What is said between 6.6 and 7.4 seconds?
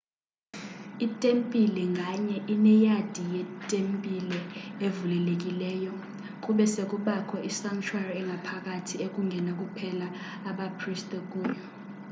se kubakho